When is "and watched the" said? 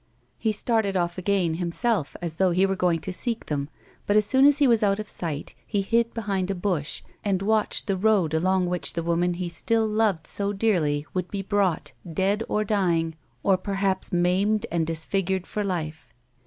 7.23-7.95